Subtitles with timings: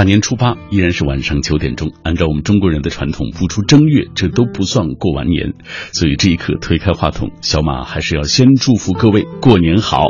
[0.00, 5.52] 大年初八依然是晚上九点钟，按照我们中国人的传统，不出正月这都不算过完年，
[5.92, 10.06] 所以这一刻推开话筒，小马还是要先祝福各位过年好。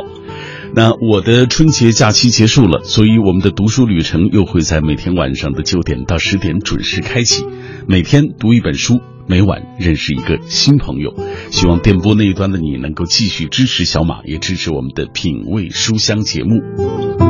[0.73, 7.43] 那我的春节假期结束了，所以我们的读书旅程又会在每天晚上的九点到十点准时开启，
[7.85, 11.13] 每天读一本书，每晚认识一个新朋友。
[11.49, 17.20] 希望电波那一端的你能够继续支持小马，也支持我们的品味书香节目。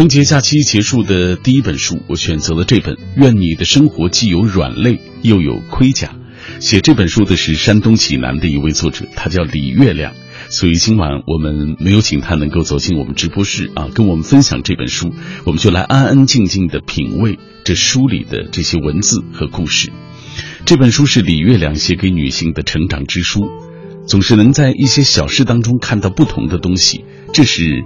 [0.00, 6.14] 春节假期结束的第一本书，我选择了这本《愿你的生活既有软肋又有盔甲》。
[6.58, 10.14] 写这本书的是山东济南的一位作者，他叫李月亮。
[10.48, 15.12] 所以今晚我们没有请他能够走进我们直播室啊，跟我们分享这本书，
[15.44, 19.92] 我们就来安安静静的品味这书里的这些文字和故事。
[20.64, 23.50] 这本书是李月亮写给女性的成长之书，
[24.06, 27.84] 总是能在一些小事当中看到不同的东西，这是。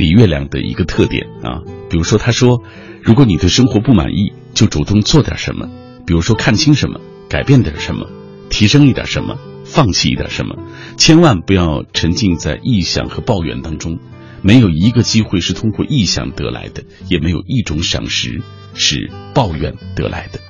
[0.00, 2.62] 李月亮的一个特点啊，比如说，他说，
[3.02, 5.68] 如果你对生活不满意，就主动做点什么，
[6.06, 6.98] 比如说看清什么，
[7.28, 8.08] 改变点什么，
[8.48, 10.56] 提升一点什么，放弃一点什么，
[10.96, 13.98] 千万不要沉浸在臆想和抱怨当中。
[14.40, 18.40] 没有一个机会是通过臆想得来的，也没有一种赏识
[18.72, 20.40] 是抱怨得来的。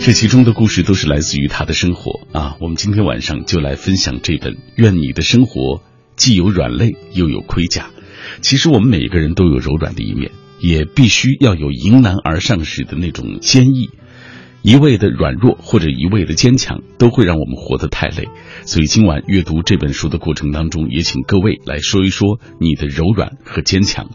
[0.00, 2.56] 这其中的故事都是来自于他的生活啊。
[2.60, 5.60] 我们今天晚上就来分享这本《愿你的生活》。
[6.20, 7.88] 既有软肋又有盔甲，
[8.42, 13.88] 其实我们每一个人都有柔软的一面，也必须要有迎难而上时的那种坚毅。
[14.60, 18.28] 一味的软弱或者一味的坚强，都会让我们活得太累。
[18.66, 24.10] 所以今晚阅读这本书的过程当中，也请各位来说一说你的柔软和坚强。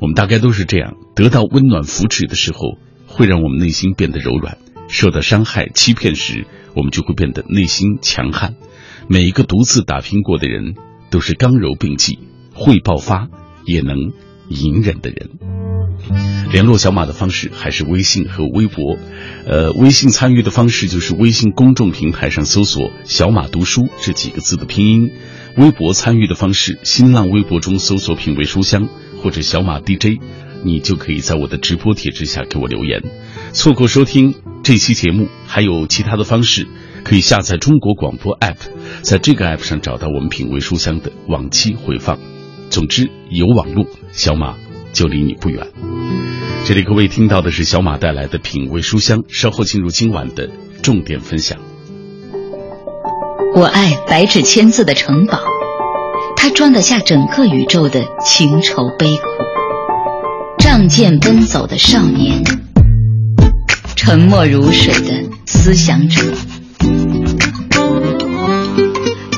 [0.00, 2.58] 我们大概都是这样，得到温暖扶持的时候，
[3.06, 4.56] 会让我们内心变得柔软；
[4.88, 8.56] 受到伤害、欺骗时，我们就会变得内心强悍。
[9.08, 10.74] 每一个独自打拼过的人。
[11.16, 12.18] 都是刚柔并济、
[12.52, 13.28] 会爆发
[13.64, 13.96] 也能
[14.50, 15.30] 隐忍的人。
[16.52, 18.98] 联络小马的方式还是微信和微博，
[19.46, 25.08] 呃，微信参与的方式就是微信公众平台上搜索“小马读书”这几个字的拼音；
[25.56, 28.86] 微博参与的方式，新浪微博中搜索“品味书香”
[29.22, 30.20] 或者“小马 DJ”，
[30.64, 33.02] 你就可以在我的直播帖之下给我留言。
[33.54, 36.66] 错过收听这期节目，还有其他的方式。
[37.06, 38.56] 可以下载中国广播 app，
[39.00, 42.18] 在这个 app 上找到我们品味书香的往期回放。
[42.68, 44.56] 总之，有网络，小马
[44.92, 45.68] 就离你不远。
[46.64, 50.50] 这里各位听到的是小马带来的品味书香，稍后进入今晚的
[50.82, 51.60] 重点分享。
[53.54, 55.38] 我爱白纸千字的城堡，
[56.36, 59.22] 它装得下整个宇宙的情愁悲苦。
[60.58, 62.42] 仗剑奔走的少年，
[63.94, 66.32] 沉默如水的思想者。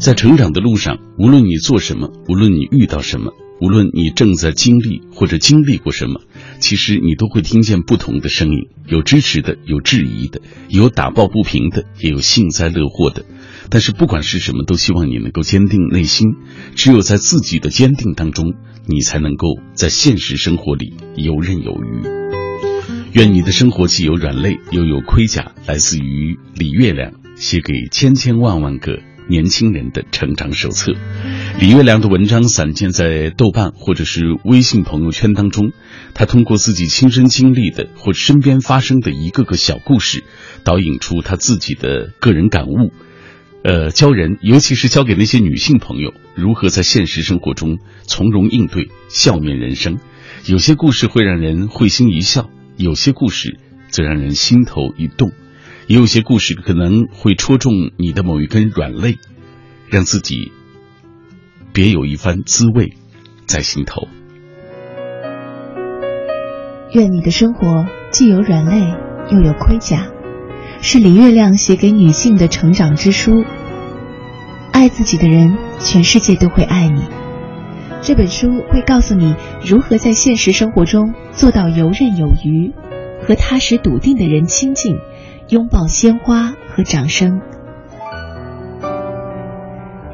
[0.00, 6.22] 在成长的路上，无论你做什么，无论你遇到什么，无论你正在经历或者经历过什么，
[6.58, 10.40] 其实你都会听见不同的声音，有支持的，有质疑的，
[10.70, 13.26] 有打抱不平的，也有幸灾乐祸的。
[13.68, 16.28] 但是不管是什么，都希望你能够坚定内心。
[16.74, 18.54] 只有在自己的坚定当中，
[18.86, 22.08] 你才能够在现实生活里游刃有余。
[23.12, 25.52] 愿你的生活既有软肋又有盔甲。
[25.66, 28.98] 来自于李月亮写给千千万万个。
[29.30, 30.92] 年轻人的成长手册，
[31.60, 35.70] 李月亮的文章散见在豆瓣或者是微信朋友圈当中。
[36.14, 40.24] 他通过自己亲身经历的或身边发生的一个个小故事，
[40.64, 42.92] 导引出他自己的个人感悟。
[43.62, 50.00] 呃，教人，尤其是教给那些女性朋友，如何在现实生活中从容应对，笑面人生。
[50.46, 53.60] 有些故事会让人会心一笑，有些故事
[53.90, 55.30] 则让人心头一动。
[55.90, 59.18] 也有些故事可能会戳中你的某一根软肋，
[59.88, 60.52] 让自己
[61.72, 62.92] 别有一番滋味
[63.44, 64.06] 在心头。
[66.92, 68.94] 愿你的生活既有软肋
[69.32, 70.06] 又有盔甲，
[70.80, 73.44] 是李月亮写给女性的成长之书。
[74.70, 77.02] 爱自己的人，全世界都会爱你。
[78.00, 79.34] 这本书会告诉你
[79.66, 82.72] 如何在现实生活中做到游刃有余，
[83.26, 84.94] 和踏实笃定的人亲近。
[85.50, 87.40] 拥抱鲜花和掌声。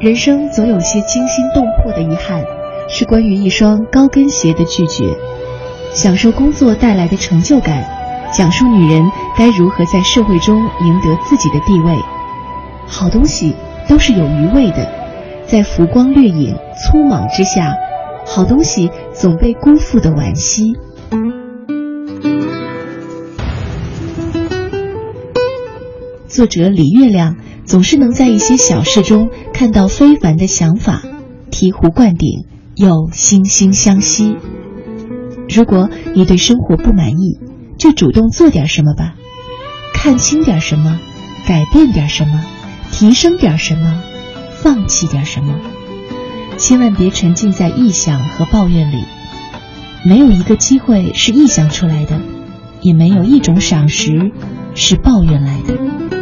[0.01, 2.43] 人生总有些惊心动魄的遗憾，
[2.89, 5.15] 是关于一双高跟鞋的拒绝。
[5.93, 7.85] 享受工作带来的成就感，
[8.33, 11.95] 讲述女人该如何在社会中赢得自己的地位。
[12.87, 13.55] 好东西
[13.87, 14.91] 都是有余味的，
[15.47, 17.75] 在浮光掠影、粗莽之下，
[18.25, 20.73] 好东西总被辜负的惋惜。
[26.37, 31.01] 作者李月亮总是能在一些小事中看到非凡的想法，
[31.51, 32.45] 醍醐灌顶
[32.75, 34.37] 又惺惺相惜。
[35.49, 37.39] 如果你对生活不满意，
[37.79, 39.15] 就主动做点什么吧，
[39.95, 41.01] 看清点什么，
[41.49, 42.45] 改变点什么，
[42.93, 44.03] 提升点什么，
[44.57, 45.59] 放弃点什么。
[46.59, 49.03] 千万别沉浸在臆想和抱怨里。
[50.05, 52.21] 没有一个机会是臆想出来的，
[52.83, 54.33] 也没有一种赏识
[54.75, 56.16] 是抱怨来的。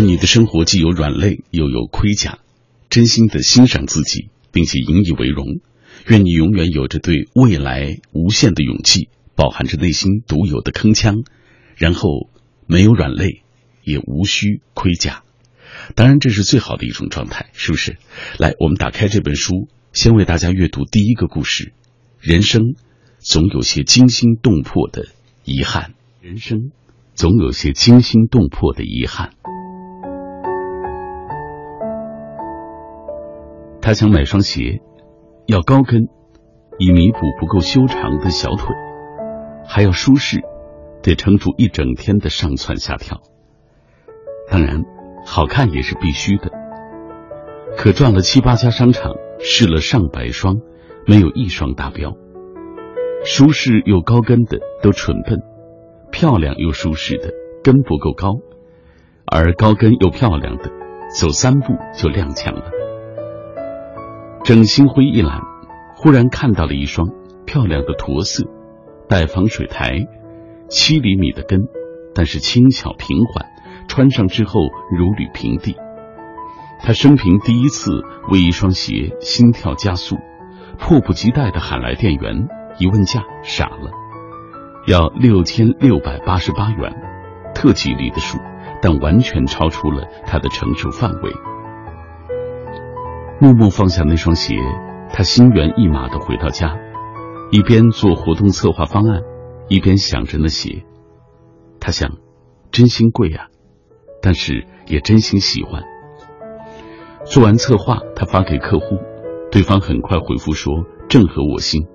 [0.00, 2.38] 愿你的生活既有软肋又有盔甲，
[2.88, 5.60] 真心的欣赏自己，并且引以为荣。
[6.06, 11.26] 愿你永远有着对未来无限的勇气，饱含着内心独有的铿锵，
[11.76, 12.30] 然后
[12.66, 13.42] 没有软肋，
[13.84, 15.22] 也无需盔甲。
[15.94, 17.98] 当然，这是最好的一种状态，是不是？
[18.38, 21.74] 来，我们打开这本书，先为大家阅读第一个故事：
[22.22, 22.62] 人生
[23.18, 25.08] 总有些惊心动魄的
[25.44, 25.92] 遗憾。
[26.22, 26.70] 人生
[27.14, 29.34] 总有些惊心动魄的遗憾。
[33.82, 34.80] 他想买双鞋，
[35.46, 36.02] 要高跟，
[36.78, 38.66] 以弥补不够修长的小腿；
[39.66, 40.40] 还要舒适，
[41.02, 43.22] 得撑住一整天的上蹿下跳。
[44.50, 44.84] 当然，
[45.24, 46.50] 好看也是必须的。
[47.76, 50.56] 可转了七八家商场，试了上百双，
[51.06, 52.14] 没有一双达标。
[53.24, 55.40] 舒适又高跟的都蠢笨，
[56.10, 57.30] 漂亮又舒适的
[57.64, 58.40] 跟不够高，
[59.24, 60.70] 而高跟又漂亮的，
[61.18, 62.79] 走三步就踉跄了。
[64.50, 65.42] 正心灰意懒，
[65.94, 67.08] 忽然看到了一双
[67.46, 68.48] 漂亮的驼色，
[69.08, 69.92] 带防水台，
[70.68, 71.68] 七厘米的跟，
[72.16, 73.46] 但是轻巧平缓，
[73.86, 75.76] 穿上之后如履平地。
[76.80, 80.16] 他生平第一次为一双鞋心跳加速，
[80.80, 82.48] 迫不及待的喊来店员，
[82.80, 83.92] 一问价傻了，
[84.88, 86.92] 要六千六百八十八元，
[87.54, 88.36] 特吉利的数，
[88.82, 91.30] 但完全超出了他的承受范围。
[93.42, 94.54] 默默放下那双鞋，
[95.14, 96.76] 他心猿意马的回到家，
[97.50, 99.22] 一边做活动策划方案，
[99.66, 100.84] 一边想着那鞋。
[101.80, 102.18] 他想，
[102.70, 103.46] 真心贵啊，
[104.20, 105.82] 但是也真心喜欢。
[107.24, 108.98] 做完策划，他发给客户，
[109.50, 111.86] 对方很快回复说正合我心。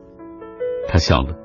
[0.88, 1.36] 他笑了，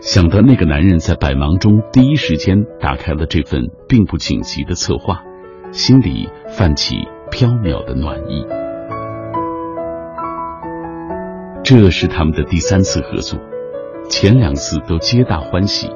[0.00, 5.22] 想到那个男人在百忙中第一时间打开了这份并不紧急的策划，
[5.70, 6.96] 心里泛起
[7.30, 8.57] 飘渺的暖意。
[11.68, 13.38] 这是他们的第三次合作，
[14.08, 15.86] 前两次都皆大欢喜。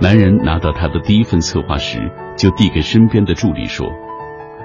[0.00, 3.86] 男人拿到他的第一份策划时，就递给身边的助理说：“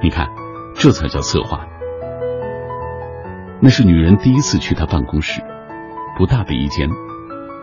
[0.02, 0.28] 你看，
[0.74, 1.68] 这才叫策划。”
[3.62, 5.40] 那是女人第一次去他办公室，
[6.18, 6.90] 不大的一间，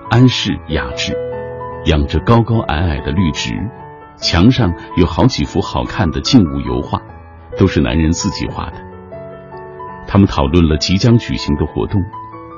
[0.09, 1.13] 安适雅致，
[1.87, 3.51] 养着高高矮矮的绿植，
[4.15, 7.03] 墙上有好几幅好看的静物油画，
[7.59, 8.77] 都是男人自己画的。
[10.07, 12.01] 他们讨论了即将举行的活动。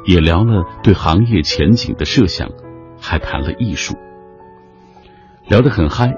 [0.07, 2.49] 也聊了对行业前景的设想，
[3.01, 3.97] 还谈了艺术，
[5.49, 6.15] 聊得很嗨。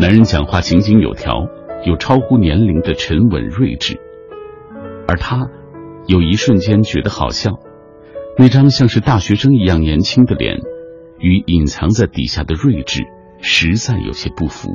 [0.00, 1.46] 男人讲话井井有条，
[1.84, 4.00] 有超乎年龄的沉稳睿智，
[5.06, 5.48] 而他
[6.06, 7.58] 有一瞬间觉得好笑，
[8.36, 10.58] 那张像是大学生一样年轻的脸，
[11.18, 13.04] 与隐藏在底下的睿智
[13.40, 14.70] 实在有些不符。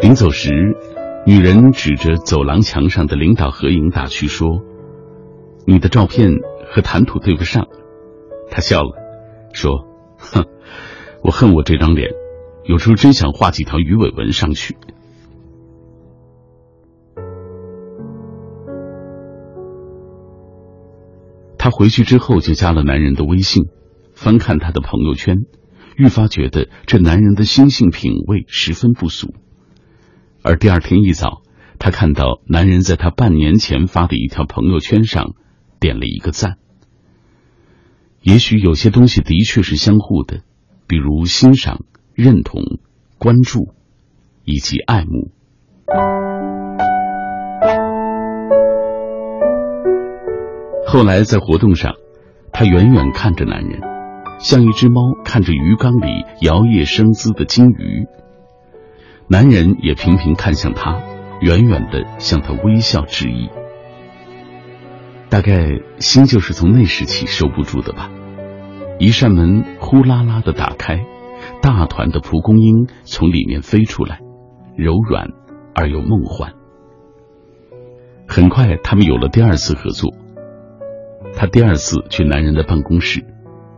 [0.00, 0.50] 临走时，
[1.26, 4.62] 女人指着走廊墙上的领导合影打趣说。
[5.70, 6.30] 你的照片
[6.70, 7.68] 和谈吐对不上，
[8.50, 8.96] 他笑了，
[9.52, 10.46] 说：“哼，
[11.22, 12.08] 我恨我这张脸，
[12.64, 14.78] 有时候真想画几条鱼尾纹上去。”
[21.58, 23.64] 他回去之后就加了男人的微信，
[24.14, 25.44] 翻看他的朋友圈，
[25.98, 29.34] 愈发觉得这男人的心性品味十分不俗。
[30.42, 31.42] 而第二天一早，
[31.78, 35.34] 他看到男人在他半年前发的一条朋友圈上。
[35.80, 36.56] 点了一个赞。
[38.22, 40.40] 也许有些东西的确是相互的，
[40.86, 42.62] 比如欣赏、认同、
[43.18, 43.72] 关注，
[44.44, 45.30] 以及爱慕。
[50.86, 51.94] 后来在活动上，
[52.52, 53.80] 他远远看着男人，
[54.40, 58.06] 像一只猫看着鱼缸里摇曳生姿的金鱼。
[59.28, 61.02] 男人也频频看向她，
[61.40, 63.50] 远远的向她微笑致意。
[65.30, 68.10] 大概心就是从那时起收不住的吧。
[68.98, 71.04] 一扇门呼啦啦的打开，
[71.62, 74.20] 大团的蒲公英从里面飞出来，
[74.76, 75.28] 柔软
[75.74, 76.54] 而又梦幻。
[78.26, 80.12] 很快，他们有了第二次合作。
[81.34, 83.24] 他第二次去男人的办公室，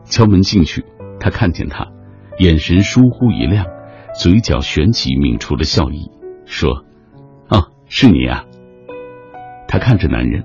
[0.04, 0.84] 敲门进去，
[1.18, 1.88] 他看见他，
[2.38, 3.66] 眼神疏忽一亮，
[4.18, 6.10] 嘴角旋起，抿出了笑意，
[6.46, 6.84] 说
[7.48, 8.46] ：“啊，是你啊。”
[9.68, 10.44] 他看着男人，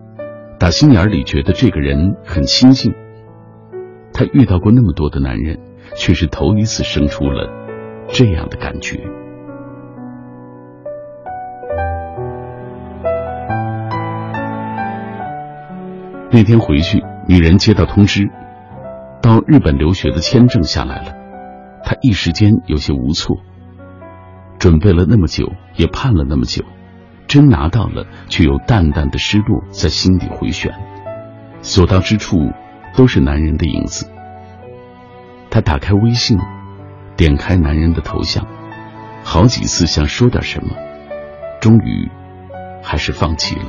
[0.58, 2.94] 打心眼里觉得这个人很亲近。
[4.14, 5.60] 他遇到过那么多的男人，
[5.98, 7.50] 却是头一次生出了
[8.08, 9.00] 这样的感觉。
[16.32, 18.30] 那天回去，女人接到通知，
[19.22, 21.14] 到日本留学的签证下来了。
[21.84, 23.38] 她一时间有些无措，
[24.58, 26.64] 准备了那么久，也盼了那么久，
[27.36, 30.74] 真拿到了，却有淡淡的失落在心底回旋。
[31.62, 32.50] 所到之处，
[32.96, 34.10] 都是男人的影子。
[35.50, 36.40] 他打开微信，
[37.18, 38.48] 点开男人的头像，
[39.22, 40.78] 好几次想说点什么，
[41.60, 42.10] 终于
[42.82, 43.66] 还是放弃了。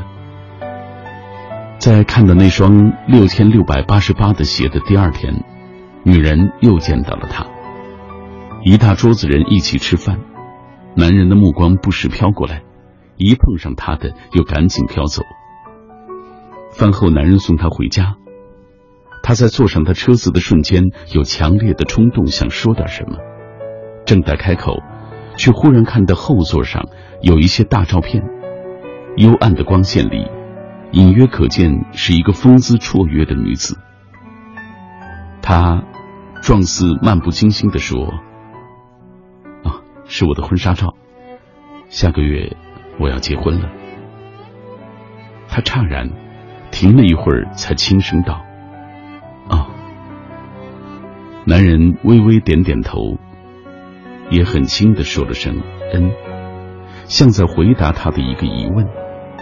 [1.78, 5.42] 在看到那双六千六百八十八的鞋的第二天，
[6.04, 7.44] 女人又见到了他。
[8.62, 10.20] 一大桌子人一起吃饭，
[10.94, 12.62] 男人的目光不时飘过来，
[13.16, 15.22] 一碰上他的又赶紧飘走。
[16.72, 18.16] 饭后，男人送她回家，
[19.22, 23.16] 他在坐上他车子的瞬间，有强烈的冲动想说点什么，
[24.04, 24.82] 正待开口，
[25.36, 26.88] 却忽然看到后座上
[27.22, 28.22] 有一些大照片，
[29.16, 30.26] 幽暗的光线里。
[30.92, 33.76] 隐约可见是一个风姿绰约的女子。
[35.42, 35.82] 她
[36.42, 38.06] 状似漫不经心的说
[39.64, 40.94] ：“啊，是我的婚纱照，
[41.88, 42.56] 下个月
[42.98, 43.70] 我要结婚了。”
[45.48, 46.10] 他诧然，
[46.70, 48.44] 停了一会儿，才轻声道
[49.48, 49.68] ：“啊。”
[51.46, 53.16] 男人微微点点头，
[54.30, 55.62] 也很轻的说了声
[55.94, 56.10] “嗯”，
[57.06, 58.86] 像在回答他的一个疑问，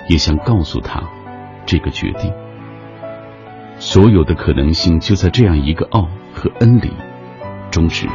[0.08, 1.02] 也想告诉他。
[1.66, 2.30] 这个决定，
[3.78, 6.92] 所有的可能性就在这样一个“奥”和“恩”里
[7.70, 8.06] 终止。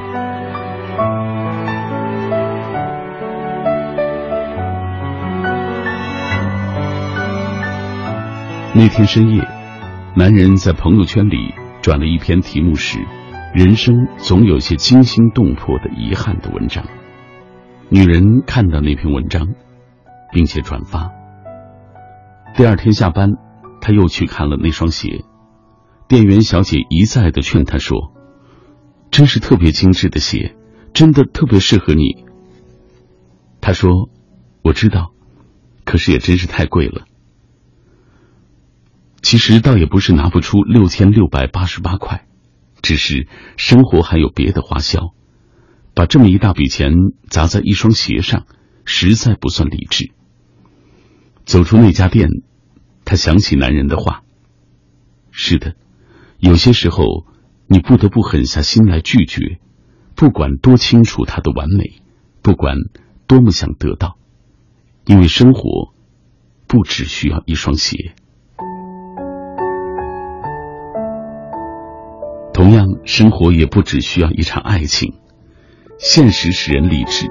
[8.80, 9.46] 那天深夜，
[10.16, 12.98] 男人在朋友圈里转了一篇题目是
[13.54, 16.86] “人生总有些惊心动魄的遗憾”的文章。
[17.90, 19.50] 女人看到那篇文章，
[20.32, 21.12] 并且转发。
[22.56, 23.32] 第二天下班，
[23.82, 25.26] 他又去看了那双鞋。
[26.08, 28.14] 店员小姐一再的劝他说
[29.12, 30.56] ：“真是特别精致的鞋，
[30.94, 32.24] 真的特别适合你。”
[33.60, 34.10] 他说
[34.64, 35.12] ：“我知道，
[35.84, 37.04] 可是也真是太贵了。”
[39.22, 42.26] 其实倒也不是拿不出六千六百八十八块，
[42.82, 45.14] 只是生活还有别的花销，
[45.94, 46.94] 把这么一大笔钱
[47.30, 48.46] 砸在一双鞋上，
[48.86, 50.12] 实在不算理智。
[51.46, 52.30] 走出那家店。
[53.06, 54.22] 他想起男人的话
[55.32, 55.74] ：“是的，
[56.38, 57.26] 有些时候
[57.66, 59.60] 你不得不狠下心来拒绝，
[60.14, 62.04] 不管多清楚他的完美，
[62.44, 62.76] 不管
[63.26, 64.20] 多么想得到，
[65.08, 65.92] 因为生活
[66.68, 68.14] 不只需要一双鞋。
[72.60, 75.14] 同样，生活也不只需要一场爱情。
[75.98, 77.28] 现实使人理智，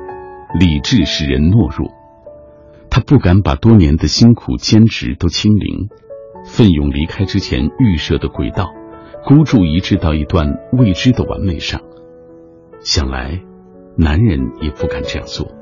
[0.59, 1.91] 理智使人懦弱。”
[2.89, 5.91] 他不敢把多年的辛苦坚持都清零，
[6.47, 8.73] 奋勇离开之前预设的轨道，
[9.27, 11.83] 孤注一掷到一段未知的完美上。
[12.81, 13.43] 想来，
[13.99, 15.53] 男人也不敢这样做。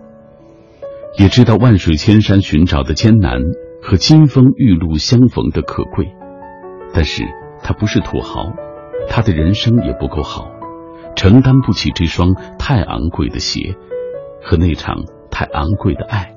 [1.18, 3.40] 也知道万水千山寻找的艰难
[3.82, 6.14] 和金风玉露相逢的可贵，
[6.94, 7.24] 但是
[7.64, 8.52] 他不是土豪，
[9.08, 10.50] 他的人生也不够好，
[11.14, 13.74] 承担不起这双太昂贵的鞋
[14.42, 14.96] 和那场
[15.30, 16.32] 太昂贵的爱。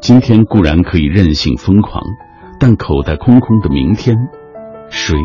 [0.00, 2.02] 今天固然可以任性疯狂，
[2.58, 4.16] 但口袋空空的明天，
[4.90, 5.16] 谁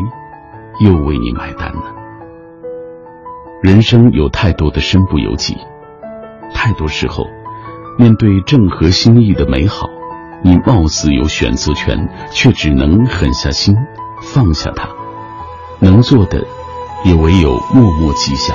[0.84, 1.82] 又为你买单呢？
[3.60, 5.56] 人生有太多的身不由己，
[6.54, 7.24] 太多时候，
[7.98, 9.88] 面对正合心意的美好，
[10.42, 13.74] 你貌似有选择权，却只能狠下心
[14.22, 14.88] 放下它。
[15.80, 16.44] 能做的，
[17.04, 18.54] 也唯有默默记下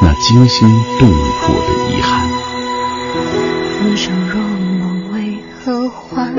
[0.00, 0.68] 那惊心
[0.98, 2.28] 动魄的遗憾。
[3.74, 6.34] 浮生若梦，为何欢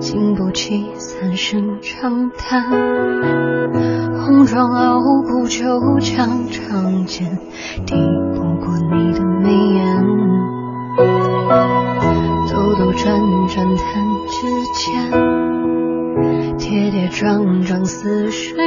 [0.00, 2.70] 经不起三声长叹，
[4.20, 7.38] 红妆傲骨纠缠，长剑
[7.86, 7.94] 抵
[8.34, 9.87] 不过你的眉眼。
[17.88, 18.57] 死守。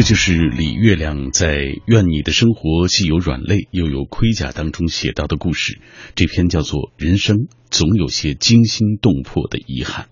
[0.00, 5.78] 这就是李月亮在《愿你的生活既有软肋又有盔甲》当中写到的故事。
[6.14, 10.08] 这篇叫做《人生总有些惊心动魄的遗憾》。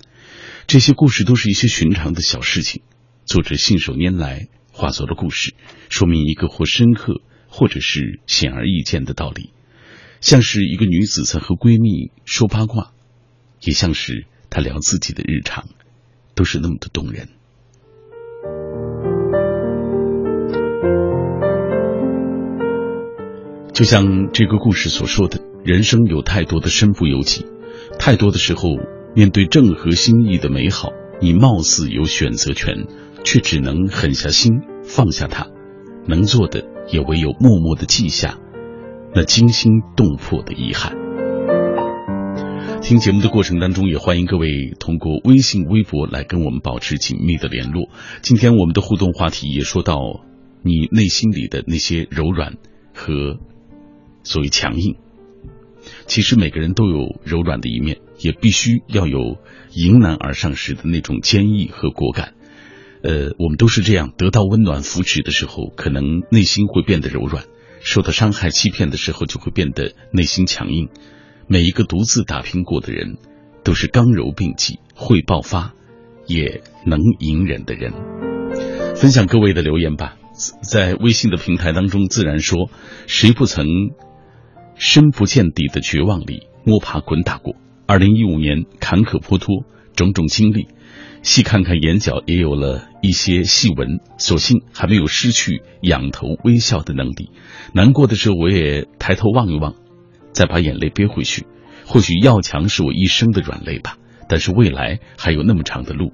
[0.66, 2.82] 这些故事都是一些寻常的小事情，
[3.24, 5.54] 作者信手拈来化作了故事，
[5.88, 9.54] 说明一个或深刻或者是显而易见的道理，
[10.20, 12.92] 像是一个女子在和闺蜜说八卦，
[13.62, 15.66] 也像是她聊自己的日常，
[16.34, 17.30] 都是那么的动人。
[23.78, 27.46] 就像这个故事所说的，人生有太多的身不由己，
[27.96, 28.70] 太多的时候，
[29.14, 30.88] 面对正合心意的美好，
[31.20, 32.88] 你貌似有选择权，
[33.24, 35.46] 却只能狠下心放下它，
[36.08, 38.40] 能做的也唯有默默的记下
[39.14, 40.96] 那惊心动魄的遗憾。
[42.82, 47.88] 听节目的过程当中，也欢迎各位通过微信、微博来跟我们保持紧密的联络。
[48.22, 50.00] 今天我们的互动话题也说到
[50.64, 52.54] 你内心里的那些柔软
[52.92, 53.38] 和。
[54.22, 54.96] 所谓强硬，
[56.06, 59.38] 其实每个人都有柔软的一面，也必须要有
[59.72, 62.34] 迎难而上时的那种坚毅和果敢。
[63.02, 67.44] 呃，我们都是这样，得到温暖扶持的时候，可能内心会变得柔软；
[67.80, 70.88] 受到伤害、欺骗的时候，就会变得内心强硬。
[71.46, 73.16] 每一个独自打拼过的人，
[73.62, 75.74] 都是刚柔并济、会爆发、
[76.26, 77.92] 也能隐忍的人。
[78.96, 80.16] 分享各位的留言吧，
[80.60, 82.68] 在微信的平台当中，自然说，
[83.06, 83.64] 谁不曾？
[84.78, 89.64] 深不见底的绝望里摸爬滚打过，二零一五年坎坷颇脱，
[89.96, 90.68] 种种经历，
[91.22, 97.30] 细看看眼角也有了一些细纹，所幸还没有失去仰头微笑的能力。
[97.72, 99.74] 难过的时候，我也抬头望一望，
[100.32, 101.46] 再把眼泪憋回去。
[101.84, 103.96] 或许要强是我一生的软肋吧，
[104.28, 106.12] 但是未来还有那么长的路，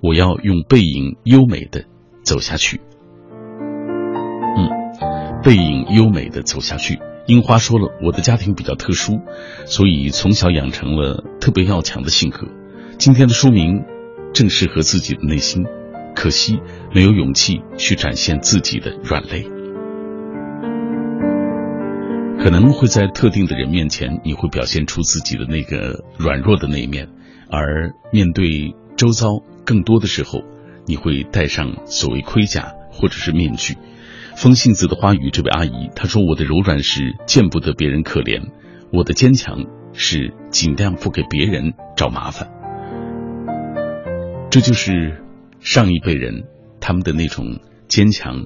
[0.00, 1.86] 我要用背影优美的
[2.22, 2.80] 走下去。
[4.56, 7.00] 嗯，背影优美的走下去。
[7.26, 9.20] 樱花说了，我的家庭比较特殊，
[9.64, 12.46] 所以从小养成了特别要强的性格。
[12.98, 13.84] 今天的书名
[14.32, 15.66] 正适合自己的内心，
[16.14, 16.60] 可惜
[16.94, 19.44] 没有勇气去展现自己的软肋。
[22.38, 27.08] 可能会在特定的人面前，你会表现出自己的那个软弱的那一面，
[27.50, 30.44] 而面对周遭，更多的时候，
[30.86, 33.74] 你会戴上所谓盔甲或者是面具。
[34.36, 38.52] 风信子的花语，这位阿姨她说：“我的柔软是见不得别人可怜，
[38.92, 42.50] 我的坚强是尽量不给别人找麻烦。”
[44.52, 45.22] 这就是
[45.60, 46.44] 上一辈人
[46.80, 48.44] 他们的那种坚强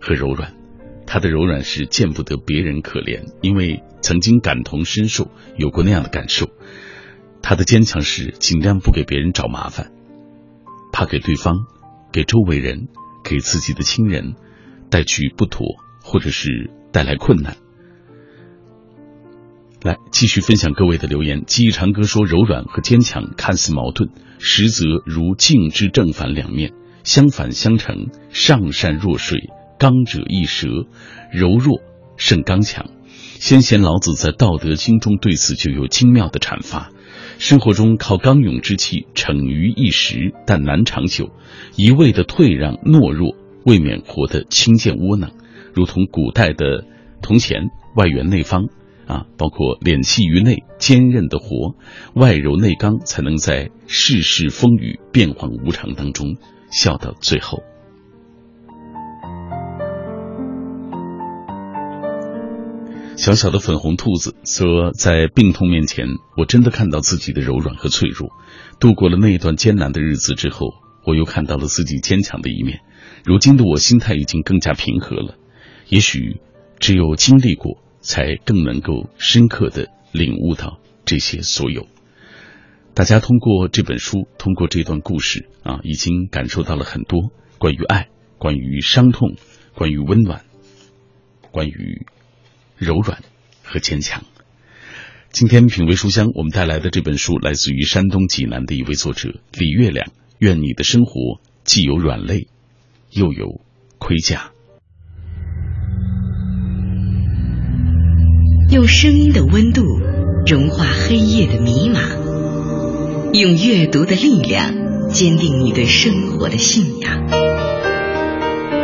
[0.00, 0.54] 和柔软。
[1.06, 6.48] 他的柔软是见不得别人可怜，因为曾经感同身受，有过那样的感受。
[7.42, 9.92] 他的坚强是尽量不给别人找麻烦，
[10.92, 11.58] 怕给对方、
[12.12, 12.88] 给周围人、
[13.22, 14.34] 给自己的亲人。
[14.90, 15.66] 带去不妥，
[16.02, 17.56] 或者是带来困难。
[19.82, 21.44] 来继续分享各位的留言。
[21.46, 26.72] 记忆长歌说，柔软和坚强看似矛盾，实则如镜之正反两面，
[27.04, 28.08] 相反相成。
[28.30, 30.66] 上善若水，刚者易折，
[31.32, 31.80] 柔弱
[32.16, 32.90] 胜刚强。
[33.06, 36.90] 先贤老子在《道德经》中对此就有精妙的阐发。
[37.38, 41.30] 生活中靠刚勇之气逞于一时，但难长久。
[41.76, 43.36] 一味的退让懦弱。
[43.68, 45.32] 未免活得轻贱窝囊，
[45.74, 46.86] 如同古代的
[47.20, 48.68] 铜钱，外圆内方
[49.06, 51.74] 啊，包括敛气于内，坚韧的活，
[52.14, 56.36] 外柔内刚，才能在世事风雨、变幻无常当中
[56.70, 57.62] 笑到最后。
[63.16, 66.06] 小小的粉红兔子说：“在病痛面前，
[66.38, 68.30] 我真的看到自己的柔软和脆弱。
[68.80, 70.72] 度过了那一段艰难的日子之后，
[71.04, 72.80] 我又看到了自己坚强的一面。”
[73.24, 75.36] 如今的我心态已经更加平和了，
[75.88, 76.40] 也许
[76.78, 81.86] 只有经历过，才更能够深刻的领悟到这些所有。
[82.94, 89.36] 大家通过这本书，通过这段故事啊，已经感受到了很多关于爱、关于伤痛、
[89.74, 90.44] 关于温暖、
[91.52, 92.06] 关于
[92.76, 93.22] 柔软
[93.62, 94.24] 和坚强。
[95.30, 100.10] 今天品味书香，我们带来的这本书来自于山东济南的一位作者李月亮。
[100.38, 102.48] 愿你的生活既有软肋，
[103.10, 103.60] 又有
[103.98, 104.50] 盔甲。
[108.70, 109.82] 用声音的温度
[110.46, 112.00] 融化黑夜的迷茫，
[113.32, 117.26] 用阅读的力量坚定你对生活的信仰。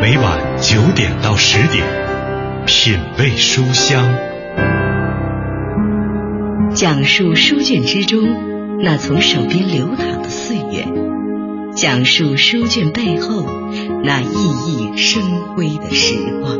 [0.00, 1.84] 每晚九点到十点，
[2.66, 4.14] 品味书香，
[6.74, 8.20] 讲述书卷之中
[8.82, 10.86] 那从手边流淌的岁月，
[11.76, 13.44] 讲述书卷背后
[14.04, 15.22] 那熠熠生
[15.54, 16.56] 辉的时光。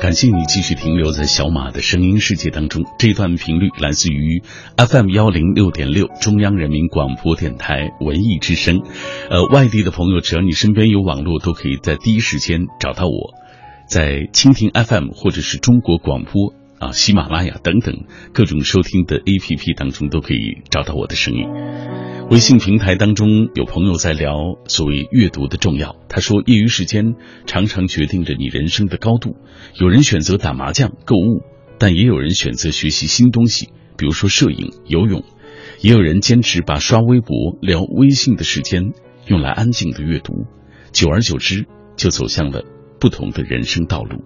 [0.00, 2.84] 感谢你继续停留在小马的声音世界当中。
[2.96, 4.40] 这段频率来自于
[4.76, 8.82] FM 幺零六点六中央人民广播电台文艺之声。
[9.30, 13.34] 呃，外地的朋友，只要你身边有网络，都可以在第一时间找到我，
[13.88, 21.46] 在蜻蜓 FM 或者是中国广播啊、喜马拉雅等等各种收听的 APP 当中，都可以找到我的声音。
[22.30, 24.34] 微信平台当中有朋友在聊
[24.66, 25.96] 所谓阅读的重要。
[26.08, 27.14] 他说，业余时间
[27.46, 29.36] 常常决定着你人生的高度。
[29.80, 31.42] 有人选择打麻将、购物，
[31.78, 35.22] 但也有人选择学习新东西，比如说摄影、游泳。
[35.80, 38.92] 也有人坚持把刷微博、聊微信的时间
[39.26, 40.46] 用来安静的阅读。
[40.90, 42.64] 久而久之，就走向了
[42.98, 44.24] 不同的人生道路。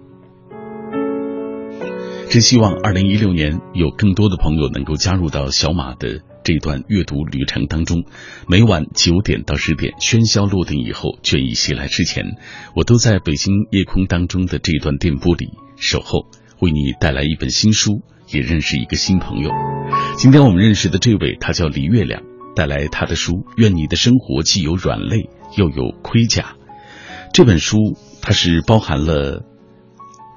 [2.31, 6.21] 真希望二零一六年有更多的朋友能够加入到小马的。
[6.45, 8.05] 这段阅读旅程当中，
[8.47, 12.23] 每晚九点到十点，喧嚣落定以后，倦意袭来之前，
[12.73, 16.27] 我都在北京夜空当中的这段电波里守候，
[16.61, 19.51] 为你带来一本新书，也认识一个新朋友。
[20.17, 22.23] 今天我们认识的这位，他叫李月亮，
[22.55, 26.43] 带来他的书《愿你的生活既有软肋又有盔甲》。
[27.33, 27.75] 这本书
[28.21, 29.43] 它是包含了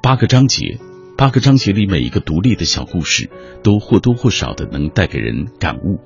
[0.02, 0.80] 八个章节。
[1.16, 3.31] 八个章节里，每一个独立的小故事，
[3.62, 6.00] 都或多或少的能带给人感悟。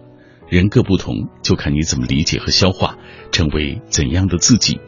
[0.50, 2.98] 人各不同，就看你怎么理解和消化，
[3.32, 4.80] 成为怎样的自己。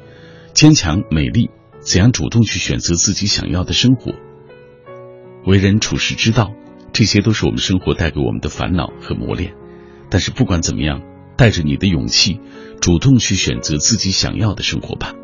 [0.53, 1.49] 坚强、美丽，
[1.81, 4.13] 怎样主动去选择自己想要的生活。
[5.47, 6.53] 为人处世之道，
[6.93, 9.55] 这些都是我们生活带给我们的烦恼和磨练。
[10.11, 11.01] 但是不管怎么样，
[11.39, 12.41] 带着你的勇气，
[12.83, 15.15] 主动去选择自己想要的生活吧。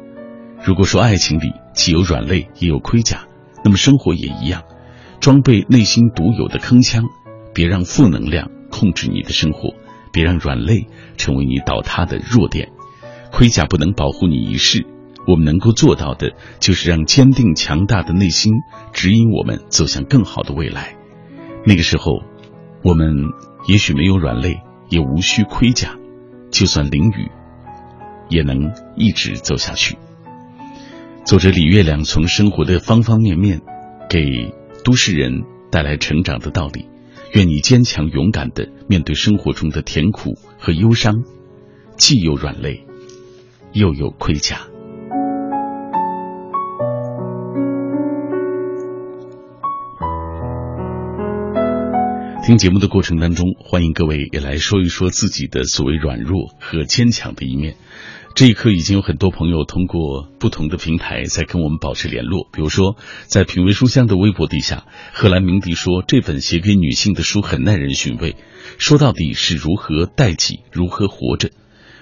[0.65, 3.27] 如果说爱情里既有软肋也有盔甲，
[3.63, 4.63] 那么生活也一样。
[5.21, 7.05] 装备内心独有的铿锵，
[7.55, 9.75] 别让负能量控制你的生活，
[10.13, 12.71] 别让软肋成为你倒塌的弱点。
[13.33, 14.87] 盔甲不能保护你一世，
[15.27, 18.53] 我们能够做到的，就是让坚定强大的内心
[18.93, 20.97] 指引我们走向更好的未来。
[21.65, 22.23] 那个时候，
[22.85, 23.09] 我们
[23.67, 25.97] 也许没有软肋，也无需盔甲，
[26.51, 27.31] 就算淋雨，
[28.29, 29.99] 也能一直走下去。
[31.25, 33.61] 作者李月亮从生活的方方面面
[34.09, 34.55] 给。
[34.87, 36.87] 都市人带来成长的道理，
[37.33, 41.25] 愿你坚强勇敢的面对生活中的甜苦和忧伤，
[41.97, 42.87] 既有软肋，
[43.73, 44.61] 又有盔甲。
[52.45, 57.75] 听节目的过程当中，欢迎各位也来说一说自己的所谓软弱和坚强的一面。
[58.37, 62.47] 这一刻，已经有很多朋友通过不同的平台在跟我们保持联络。
[62.53, 68.37] 比如说，在品味书香的微博底下，贺兰鸣笛说：“这本写给女性的书很耐人寻味，
[68.77, 71.51] 说到底是如何待己，如何活着。”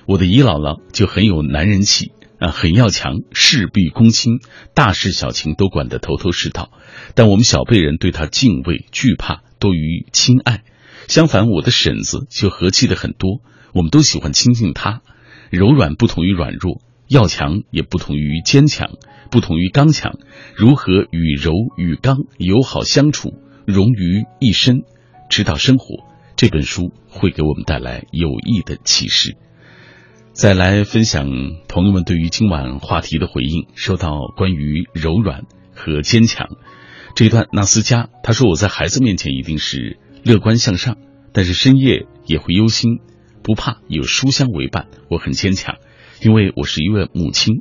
[0.06, 4.40] 我的姨姥姥就很有男人气啊，很要强，事必躬亲，
[4.74, 6.72] 大事小情都管得头头是道。
[7.14, 10.64] 但我们小辈人对她敬畏惧怕多于亲爱。
[11.06, 13.40] 相反，我的婶子就和气的很多，
[13.72, 15.00] 我们都喜欢亲近她。
[15.54, 18.90] 柔软不同于软弱，要强也不同于坚强，
[19.30, 20.18] 不同于刚强。
[20.54, 23.34] 如何与柔与刚友好相处，
[23.66, 24.82] 融于一身，
[25.30, 26.04] 指导生活？
[26.36, 29.36] 这本书会给我们带来有益的启示。
[30.32, 31.28] 再来分享
[31.68, 33.68] 朋友们对于今晚话题的回应。
[33.76, 36.48] 说到关于柔软和坚强
[37.14, 40.96] 这一段，纳斯加他说：“我在孩子面前一定是乐观向上，
[41.32, 42.98] 但是深夜也会忧心。”
[43.44, 45.76] 不怕有书香为伴，我很坚强，
[46.22, 47.56] 因为我是一位母亲。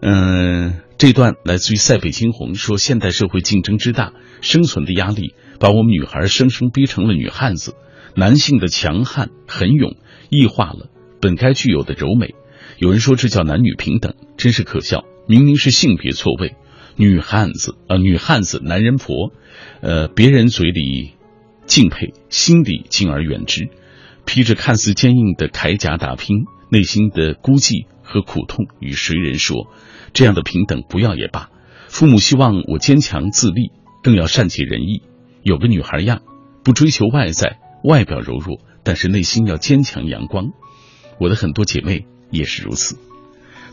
[0.00, 7.74] 嗯，这段来自于塞北惊鸿说，现代社会竞争之大，生存的压力把我们女孩生生逼成了女汉子，
[8.14, 9.96] 男性的强悍狠勇
[10.28, 10.90] 异化了
[11.22, 12.34] 本该具有的柔美，
[12.76, 15.06] 有人说这叫男女平等，真是可笑。
[15.26, 16.54] 明明是性别错位，
[16.96, 19.32] 女汉子啊、女汉子，男人婆，
[19.80, 21.12] 呃，别人嘴里
[21.64, 23.70] 敬佩，心里敬而远之。
[24.28, 29.72] 披着看似坚硬的铠甲打拼，内心的孤寂和苦痛与谁人说？
[30.12, 31.48] 这样的平等不要也罢。
[31.88, 35.00] 父母希望我坚强自立，更要善解人意，
[35.42, 36.20] 有个女孩样，
[36.62, 40.50] 不追求外在，外表柔弱，但是内心要坚强阳光。
[41.18, 42.98] 我的很多姐妹也是如此。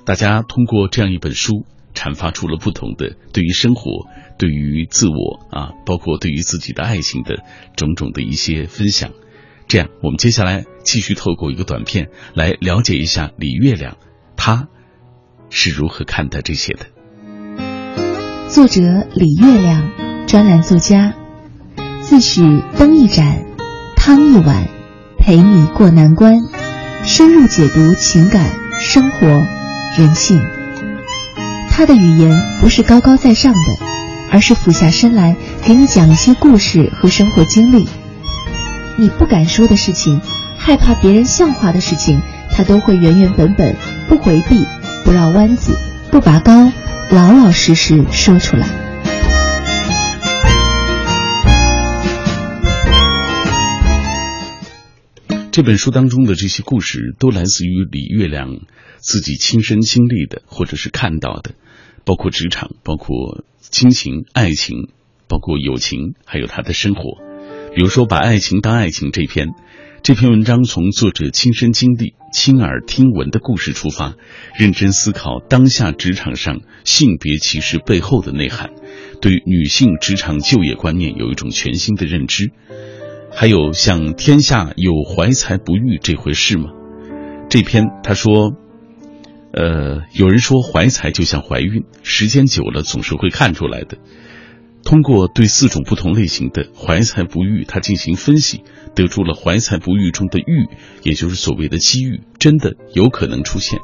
[0.05, 7.43] 大家通过这样一本书，阐发出了不同的对于生活、对于自我啊，包括对于自己的爱情的
[7.75, 9.11] 种种的一些分享。
[9.67, 13.97] 这样，我们接下来继续透过一个短片来了解一下李月亮，
[14.37, 14.67] 他
[15.49, 16.85] 是如何看待这些的。
[18.47, 18.81] 作者
[19.15, 19.89] 李月亮，
[20.27, 21.13] 专栏作家，
[22.01, 23.43] 自诩灯一盏，
[23.95, 24.67] 汤一碗，
[25.17, 26.37] 陪你过难关，
[27.03, 29.27] 深入解读情感、生活、
[29.97, 30.39] 人性。
[31.71, 33.59] 他的语言不是高高在上的，
[34.31, 37.87] 而是俯下身来给你讲一些故事和生活经历。
[38.97, 40.21] 你不敢说的事情，
[40.57, 43.75] 害怕别人笑话的事情，他都会原原本本，
[44.07, 44.65] 不回避，
[45.03, 45.77] 不绕弯子，
[46.11, 46.71] 不拔高，
[47.11, 48.67] 老老实实说出来。
[55.51, 58.59] 这本书当中的这些故事，都来自于李月亮
[58.97, 61.51] 自己亲身经历的，或者是看到的，
[62.05, 64.89] 包括职场，包括亲情、爱情，
[65.27, 67.24] 包括友情，还有他的生活。
[67.75, 69.49] 比如说，把爱情当爱情这篇，
[70.01, 74.13] 这篇文章从作者亲身经历、亲耳听闻的故事出发，
[74.57, 78.69] 认真思考当下职场上性别歧视背后的内涵，
[79.19, 82.53] 对女性职场就业观念有一种全新的认知。
[83.29, 86.69] 还有像“天下有怀才不遇这回事吗？”
[87.51, 88.53] 这篇他说，
[89.51, 93.97] 呃，有人说怀才就像怀孕，时间久了总是会看出来的。
[94.85, 98.61] 通过对四种不同类型的怀才不遇，他进行分析，
[98.93, 100.67] 得出了怀才不遇中的遇，
[101.01, 103.79] 也就是所谓的机遇，真的有可能出现。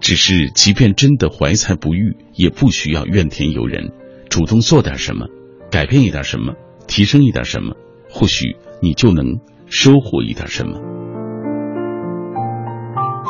[0.00, 3.92] 只是，即便真的怀才不遇，也不需要怨天尤人，
[4.28, 5.28] 主动做点什么，
[5.70, 6.54] 改变一点什么，
[6.88, 7.76] 提升一点什么。
[8.10, 10.80] 或许你就能收获一点什么。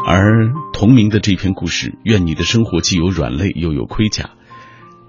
[0.06, 4.30] 而同名的这篇故事，愿你的生活既有软肋又有盔甲，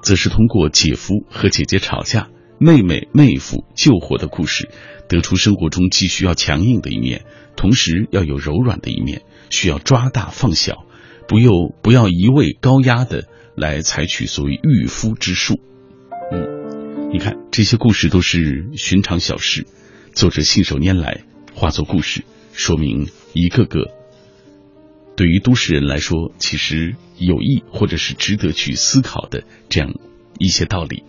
[0.02, 4.70] 则是通过姐夫和姐姐吵架、妹妹妹夫救火的故事，
[5.08, 10.86] 得出生活中既需要强硬的一面，同时要有柔软的一面，需要抓大放小，
[11.28, 15.60] 不又不要一味高压的来采取所谓御夫之术。
[16.32, 19.66] 嗯，你看这些故事都是寻常小事，
[20.14, 23.92] 作者信手拈来，化作故事，说明一个个
[25.20, 29.96] 对于都市人来说，其实有益或者是值得去思考的这样
[30.38, 31.04] 一些道理。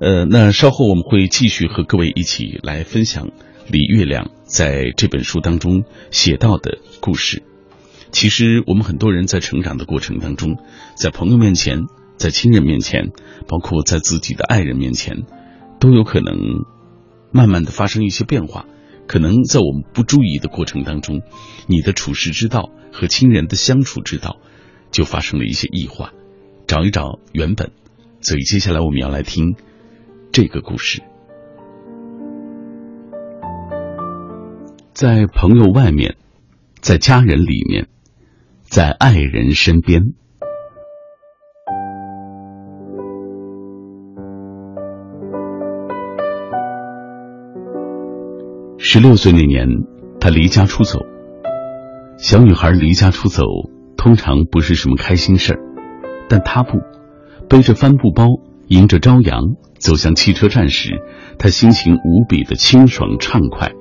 [0.00, 3.30] 呃，那稍后我们会继续和各位一起来分享
[3.68, 7.44] 李月亮在这本书当中写到的故事。
[8.10, 10.56] 其实我们很多人在成长的过程当中，
[10.96, 11.86] 在朋友面前，
[12.16, 13.12] 在亲人面前，
[13.46, 15.22] 包括在自己的爱人面前，
[15.78, 16.64] 都有可能
[17.30, 18.66] 慢慢的发生一些变化。
[19.06, 21.22] 可能在我们不注意的过程当中，
[21.66, 24.38] 你的处事之道和亲人的相处之道
[24.90, 26.12] 就发生了一些异化。
[26.66, 27.72] 找一找原本，
[28.20, 29.56] 所以接下来我们要来听
[30.32, 31.02] 这个故事。
[34.94, 36.16] 在朋友外面，
[36.80, 37.88] 在家人里面，
[38.62, 40.14] 在爱人身边。
[48.94, 49.66] 十六岁那年，
[50.20, 51.00] 他离家出走。
[52.16, 53.42] 小女孩离家出走，
[53.96, 55.58] 通常不是什么开心事儿，
[56.28, 56.78] 但她不，
[57.48, 58.28] 背着帆布包，
[58.68, 60.90] 迎着朝阳走向汽车站时，
[61.40, 63.72] 她心情无比的清爽畅快，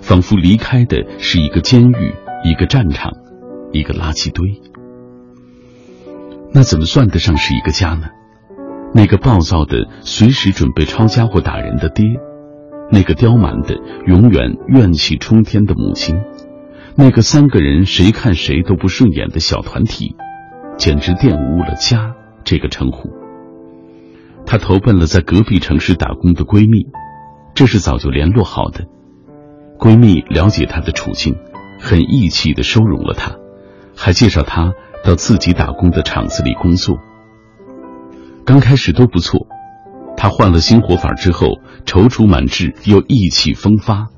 [0.00, 3.12] 仿佛离开的是一个监狱、一个战场、
[3.70, 4.60] 一个垃圾堆。
[6.52, 8.08] 那怎么算得上是一个家呢？
[8.92, 12.04] 那个暴躁的、随时准备抄家伙打人的爹。
[12.90, 16.22] 那个刁蛮的、永远怨气冲天的母亲，
[16.94, 20.14] 那个三个人谁看谁都不顺眼的小团体，
[20.76, 23.10] 简直玷污了“家”这个称呼。
[24.46, 26.86] 她投奔了在隔壁城市打工的闺蜜，
[27.54, 28.86] 这是早就联络好的。
[29.78, 31.36] 闺蜜了解她的处境，
[31.80, 33.32] 很义气的收容了她，
[33.96, 34.72] 还介绍她
[35.04, 36.98] 到自己打工的厂子里工作。
[38.44, 39.48] 刚开始都不错。
[40.16, 44.08] 他换了新活法之后，踌躇满志又意气风发。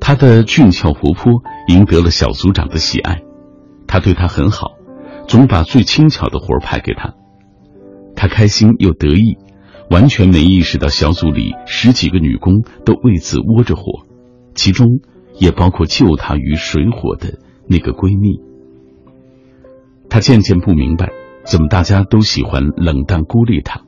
[0.00, 3.22] 他的俊俏活泼赢得了小组长的喜爱，
[3.86, 4.72] 他对他很好，
[5.26, 7.14] 总把最轻巧的活派给他。
[8.16, 9.38] 他开心又得意，
[9.90, 14.04] 完全没意识到小组里十几个女工都为此窝着火，
[14.54, 14.88] 其中
[15.38, 18.40] 也包括救他于水火的那个闺蜜。
[20.10, 21.10] 他渐渐不明白，
[21.44, 23.82] 怎么大家都喜欢冷淡孤立他，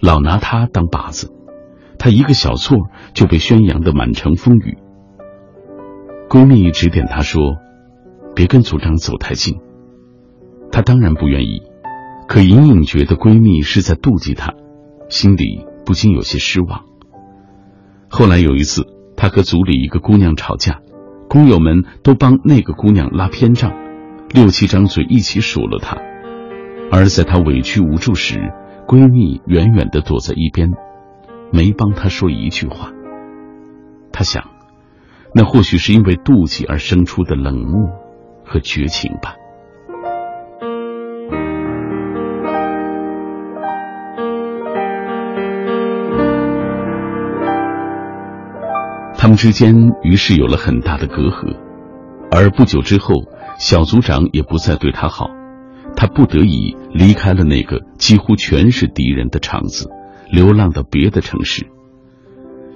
[0.00, 1.32] 老拿他当靶子。
[1.98, 4.78] 他一个小错就被宣扬的满城风雨。
[6.28, 7.56] 闺蜜指点他说
[8.34, 9.60] ：“别跟组长走太近。”
[10.72, 11.62] 她当然不愿意，
[12.28, 14.54] 可隐隐觉得闺蜜是在妒忌她，
[15.08, 16.84] 心里不禁有些失望。
[18.08, 18.86] 后来有一次，
[19.16, 20.80] 她和组里一个姑娘吵架，
[21.28, 23.72] 工友们都帮那个姑娘拉偏账，
[24.32, 25.98] 六七张嘴一起数落她。
[26.92, 28.52] 而在她委屈无助时，
[28.90, 30.72] 闺蜜远远的躲在一边。
[31.52, 32.90] 没帮她说一句话。
[34.10, 34.42] 她想，
[35.32, 37.88] 那或许是因为妒忌而生出的冷漠
[38.44, 39.36] 和绝情吧。
[49.16, 51.56] 他们之间于是有了很大的隔阂，
[52.32, 53.14] 而不久之后，
[53.56, 55.30] 小组长也不再对他好，
[55.96, 59.90] 他不得已离开了那个几乎全是敌人的场子。
[60.32, 61.66] 流浪到别的城市，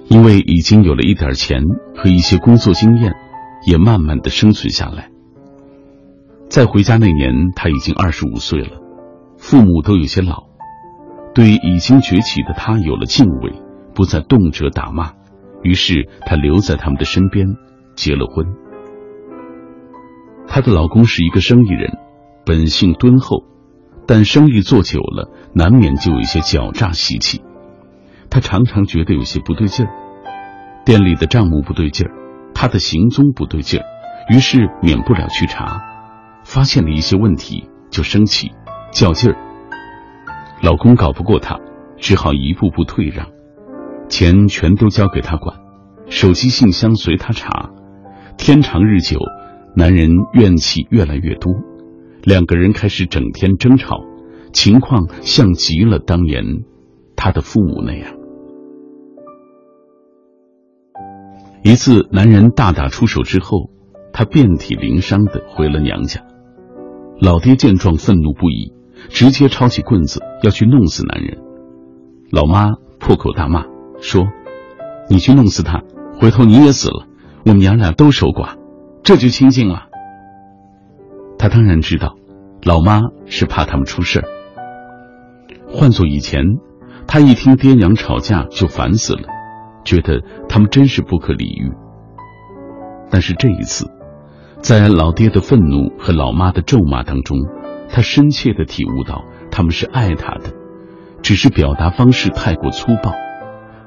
[0.09, 1.63] 因为已经有了一点钱
[1.95, 3.13] 和一些工作经验，
[3.65, 5.09] 也慢慢的生存下来。
[6.49, 8.81] 再回家那年，他已经二十五岁了，
[9.37, 10.47] 父母都有些老，
[11.33, 13.53] 对已经崛起的他有了敬畏，
[13.93, 15.13] 不再动辄打骂。
[15.63, 17.55] 于是他留在他们的身边，
[17.95, 18.45] 结了婚。
[20.45, 21.97] 她的老公是一个生意人，
[22.45, 23.43] 本性敦厚。
[24.07, 27.41] 但生意做久了，难免就有一些狡诈习气。
[28.29, 29.91] 他常常觉得有些不对劲儿，
[30.85, 32.13] 店里的账目不对劲儿，
[32.53, 33.85] 他的行踪不对劲儿，
[34.29, 35.81] 于是免不了去查，
[36.43, 38.51] 发现了一些问题就生气，
[38.91, 39.37] 较劲儿。
[40.61, 41.59] 老公搞不过他，
[41.97, 43.27] 只好一步步退让，
[44.07, 45.57] 钱全都交给他管，
[46.09, 47.71] 手机信箱随他查。
[48.37, 49.19] 天长日久，
[49.75, 51.51] 男人怨气越来越多。
[52.25, 54.03] 两个人开始整天争吵，
[54.51, 56.43] 情况像极了当年
[57.15, 58.15] 他的父母那样。
[61.63, 63.69] 一次，男人大打出手之后，
[64.11, 66.21] 他遍体鳞伤的回了娘家。
[67.19, 68.73] 老爹见状愤怒不已，
[69.09, 71.37] 直接抄起棍子要去弄死男人。
[72.31, 73.65] 老妈破口大骂
[74.01, 74.27] 说
[75.09, 75.83] ：“你去弄死他，
[76.19, 77.05] 回头你也死了，
[77.45, 78.55] 我们娘俩都守寡，
[79.03, 79.89] 这就清静了。”
[81.45, 82.15] 他当然知道，
[82.63, 84.25] 老妈是怕他们出事儿。
[85.67, 86.41] 换做以前，
[87.05, 89.27] 他一听爹娘吵架就烦死了，
[89.83, 91.71] 觉得他们真是不可理喻。
[93.11, 93.85] 但是这一次，
[94.57, 97.37] 在老爹的愤怒和老妈的咒骂当中，
[97.89, 100.45] 他深切的体悟到他们是爱他的，
[101.21, 103.13] 只是表达方式太过粗暴。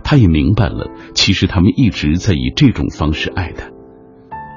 [0.05, 3.69] 他也明白了，其实他们一直在以这种方式爱他，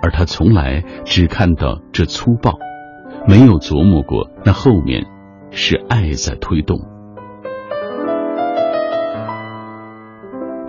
[0.04, 2.60] 而他从来只看到这粗暴。
[3.28, 5.06] 没有琢磨过，那后面
[5.52, 6.80] 是爱在推动。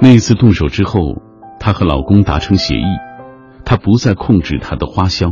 [0.01, 1.23] 那次动手之后，
[1.59, 2.85] 她和老公达成协议，
[3.65, 5.31] 她不再控制他的花销，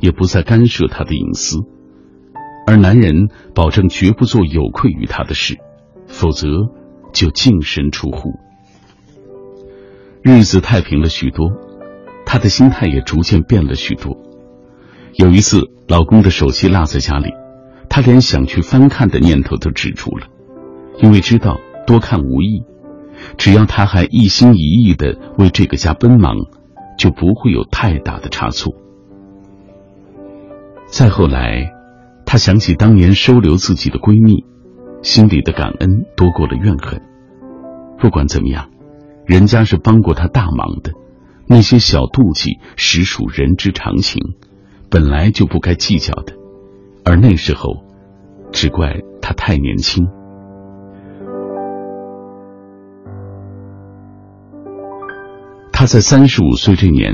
[0.00, 1.58] 也不再干涉他的隐私，
[2.66, 5.56] 而男人保证绝不做有愧于她的事，
[6.06, 6.48] 否则
[7.12, 8.32] 就净身出户。
[10.22, 11.52] 日子太平了许多，
[12.26, 14.18] 她的心态也逐渐变了许多。
[15.18, 17.32] 有一次，老公的手机落在家里，
[17.90, 20.28] 她连想去翻看的念头都止住了，
[21.02, 22.62] 因为知道多看无益，
[23.36, 26.36] 只要她还一心一意的为这个家奔忙，
[26.96, 28.72] 就不会有太大的差错。
[30.86, 31.72] 再后来，
[32.24, 34.44] 她想起当年收留自己的闺蜜，
[35.02, 37.02] 心里的感恩多过了怨恨。
[37.98, 38.70] 不管怎么样，
[39.26, 40.92] 人家是帮过她大忙的，
[41.48, 44.22] 那些小妒忌实属人之常情。
[44.90, 46.32] 本来就不该计较的，
[47.04, 47.84] 而那时候，
[48.52, 50.08] 只怪他太年轻。
[55.70, 57.12] 他在三十五岁这年，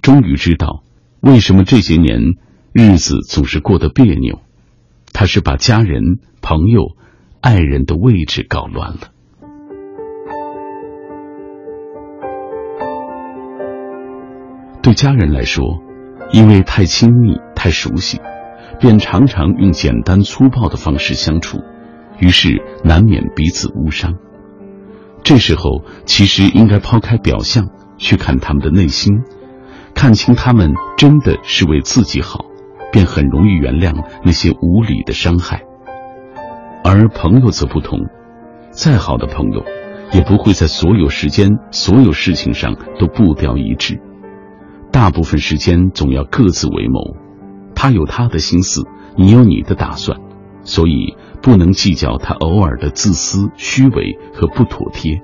[0.00, 0.82] 终于知道
[1.20, 2.36] 为什么这些年
[2.72, 4.40] 日子总是过得别扭。
[5.12, 6.96] 他是把家人、朋友、
[7.42, 9.12] 爱人的位置搞乱了。
[14.82, 15.89] 对家人来说。
[16.32, 18.20] 因为太亲密、太熟悉，
[18.78, 21.58] 便常常用简单粗暴的方式相处，
[22.18, 24.14] 于是难免彼此误伤。
[25.22, 27.68] 这时候，其实应该抛开表象，
[27.98, 29.22] 去看他们的内心，
[29.94, 32.44] 看清他们真的是为自己好，
[32.92, 35.62] 便很容易原谅那些无理的伤害。
[36.82, 37.98] 而朋友则不同，
[38.70, 39.62] 再好的朋友，
[40.12, 44.00] 也不会在所有时间、所有事情上都步调一致，
[44.92, 47.16] 大部分时间总要各自为谋。
[47.74, 48.82] 他有他的心思，
[49.16, 50.18] 你有你的打算，
[50.62, 55.22] 所以不能计较他偶尔的自私、虚伪和不妥帖，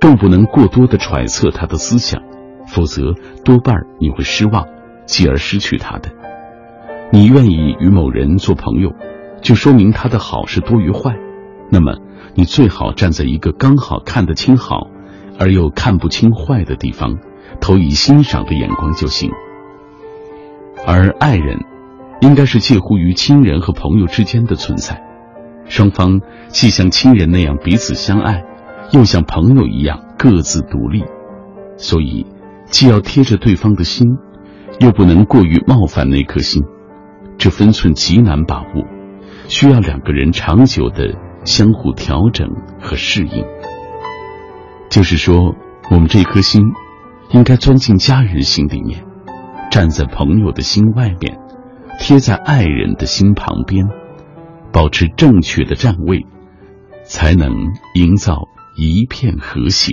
[0.00, 2.22] 更不能过多的揣测他的思想，
[2.68, 4.66] 否则多半你会失望，
[5.06, 6.10] 继而失去他的。
[7.12, 8.92] 你愿意与某人做朋友，
[9.40, 11.16] 就说明他的好是多于坏，
[11.70, 11.96] 那么
[12.34, 14.88] 你最好站在一个刚好看得清好，
[15.38, 17.18] 而又看不清坏的地方，
[17.60, 19.30] 投以欣赏的眼光就行。
[20.86, 21.58] 而爱人，
[22.20, 25.02] 应该是介乎于亲人和朋友之间的存在，
[25.66, 28.44] 双方既像亲人那样彼此相爱，
[28.92, 31.04] 又像朋友一样各自独立，
[31.76, 32.26] 所以
[32.66, 34.16] 既要贴着对方的心，
[34.78, 36.62] 又不能过于冒犯那颗心。
[37.38, 38.84] 这分寸极难把握，
[39.48, 42.48] 需要两个人长久的相互调整
[42.80, 43.44] 和适应。
[44.88, 45.54] 就是说，
[45.90, 46.62] 我们这颗心
[47.30, 49.04] 应该钻进家人心里面，
[49.70, 51.38] 站在朋友的心外面，
[51.98, 53.86] 贴在爱人的心旁边，
[54.72, 56.26] 保持正确的站位，
[57.04, 57.52] 才能
[57.94, 59.92] 营造一片和谐。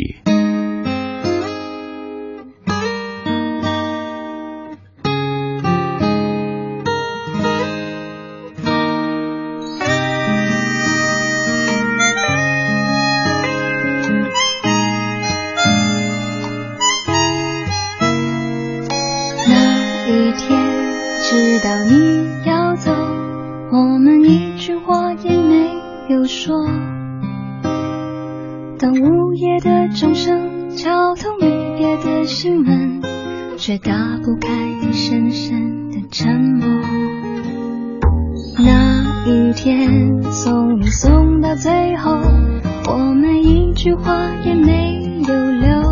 [43.95, 45.83] 话也没有留。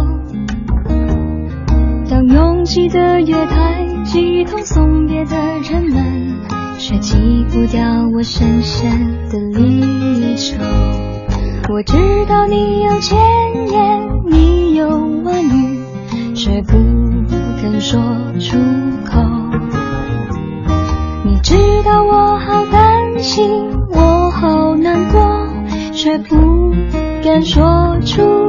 [2.10, 6.36] 当拥挤的月台挤痛送别的人们，
[6.78, 7.82] 却挤不掉
[8.14, 8.90] 我深深
[9.30, 10.58] 的离愁。
[11.70, 11.94] 我知
[12.28, 13.18] 道你有千
[13.72, 14.90] 言，你有
[15.24, 15.80] 万语，
[16.36, 16.74] 却不
[17.62, 18.00] 肯说
[18.40, 18.58] 出
[19.06, 19.22] 口。
[21.24, 23.71] 你知道我好担心。
[26.02, 26.74] 却不
[27.24, 28.41] 敢说出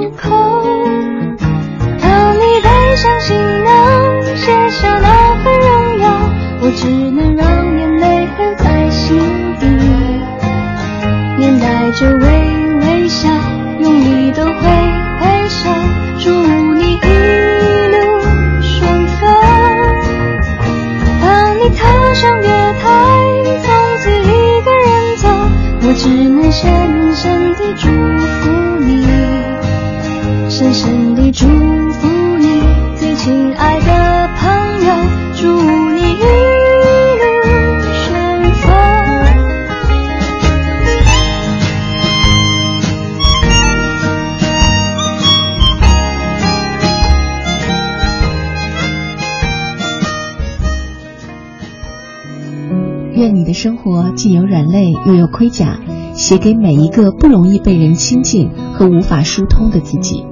[53.14, 55.78] 愿你的生活既有软肋，又有盔甲，
[56.14, 60.24] 写给每一个不容易被人亲近和无法疏通的自己，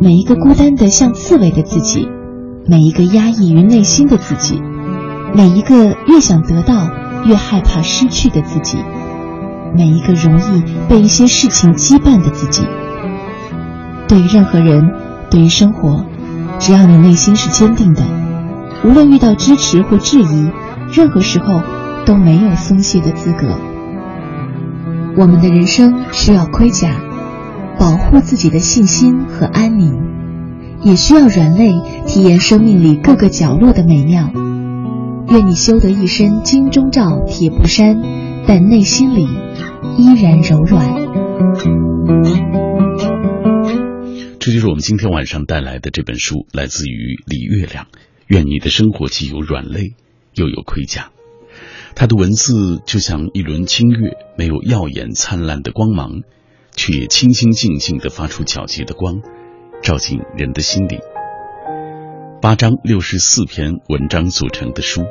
[0.00, 2.08] 每一个孤单的像刺猬的自己，
[2.66, 4.60] 每一个压抑于内心的自己，
[5.34, 6.90] 每一个越想得到
[7.24, 8.76] 越害怕失去的自己，
[9.74, 12.62] 每一个容易被一些事情羁绊的自己。
[14.08, 14.90] 对于任何人，
[15.30, 16.04] 对于生活，
[16.58, 18.02] 只要你内心是坚定的，
[18.84, 20.50] 无论遇到支持或质疑，
[20.92, 21.62] 任何时候。
[22.04, 23.56] 都没有松懈的资格。
[25.16, 27.00] 我们的人生需要盔甲，
[27.78, 30.00] 保护自己的信心和安宁，
[30.82, 31.70] 也需要软肋，
[32.08, 34.32] 体验生命里各个角落的美妙。
[35.28, 38.02] 愿你修得一身金钟罩铁布衫，
[38.48, 39.28] 但内心里
[39.96, 40.84] 依然柔软。
[44.40, 47.86] 这就是我们今天晚上带来的这本书，来自于李月亮。
[48.26, 49.94] 愿你的生活既有软肋，
[50.34, 51.10] 又有盔甲。
[51.94, 56.22] 他的文字就像一轮清月，没有耀眼灿烂的光芒，
[56.74, 59.20] 却也清清静静的发出皎洁的光，
[59.82, 60.98] 照进人的心里。
[62.40, 65.04] 八章六十四篇文章组成的书，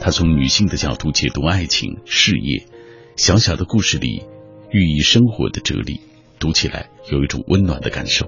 [0.00, 2.66] 他从女性的角度解读爱情、事业，
[3.16, 4.24] 小小的故事里
[4.70, 6.00] 寓意生活的哲理，
[6.44, 8.26] 读起来有一种温暖的感受。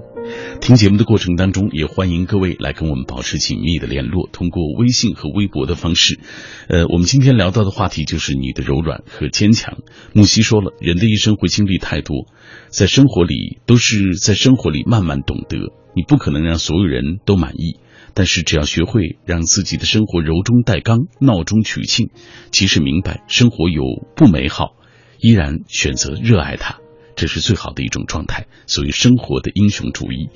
[0.63, 6.19] 听节目的过程当中，也欢迎各位来跟我们保持紧密的联络，通过微信和微博的方式。
[6.67, 9.81] 呃，我们今天聊到的话题就是你的柔软和坚强。
[10.15, 12.27] 木西说了，人的一生会经历太多，
[12.71, 15.59] 在生活里都是在生活里慢慢懂得，
[15.95, 17.81] 你不可能让所有人都满意，
[18.15, 22.09] 但是只要学会让自己的生活柔中带刚，闹中取静，
[22.51, 23.83] 即使明白生活有
[24.17, 24.75] 不美好，
[25.21, 26.79] 依然选择热爱它。
[27.17, 30.29] 这是最好的一种状态，所谓生活的英雄主义。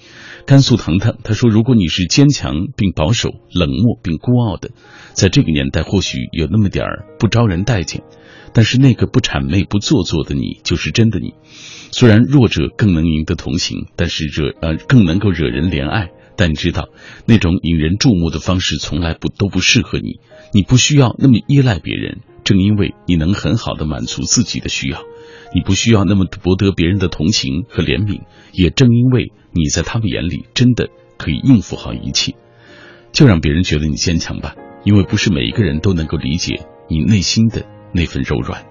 [0.47, 4.71] 甘肃腾腾他说：“如果你是坚强并保守、冷漠并孤傲的，
[5.13, 8.03] 在这个年代或许有那么点儿不招人待见，
[8.55, 11.35] 但是那个不谄媚、不做作的你，就是真的你。
[11.93, 16.09] 虽然弱者更能赢得同情，但是惹呃更能够惹人怜爱。
[16.37, 16.89] 但你知道，
[17.27, 20.21] 那种引人注目的方式从来不都不适合你。
[20.55, 25.03] 你不需要那么依赖别人，正因为你能很好的满足自己的需要。”
[25.55, 28.23] 你不需要那么博得别人的同情和怜悯，
[28.53, 30.89] 也正因为你在他们眼里真的
[31.19, 32.35] 可以应付好一切，
[33.13, 34.55] 就让别人觉得你坚强吧。
[34.85, 38.65] 因为不是每一个人都能够理解你内心的那份柔软。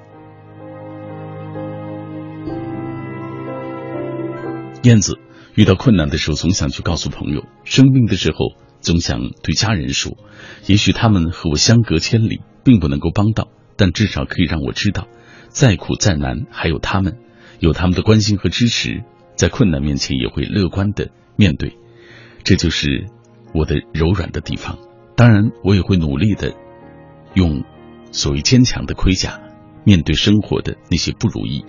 [4.81, 5.19] 燕子
[5.55, 10.17] 遇到困难的时候，总想去告诉朋友；生病的时候，总想对家人说。
[10.65, 15.07] 也许他们和我相隔千里，并不能够帮到，但至少可以让我知道。
[15.49, 17.17] 再苦再难，还有他们，
[17.59, 19.03] 有他们的关心和支持，
[19.35, 21.77] 在困难面前也会乐观的面对，
[22.43, 23.07] 这就是
[23.53, 24.77] 我的柔软的地方。
[25.15, 26.53] 当然，我也会努力的
[27.33, 27.63] 用
[28.11, 29.41] 所谓坚强的盔甲
[29.83, 31.65] 面对生活的那些不如意。